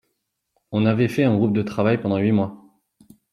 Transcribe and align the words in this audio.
On 0.71 0.87
avait 0.87 1.07
fait 1.07 1.25
un 1.25 1.35
groupe 1.35 1.53
de 1.53 1.61
travail 1.61 2.01
pendant 2.01 2.17
huit 2.17 2.31
mois. 2.31 2.57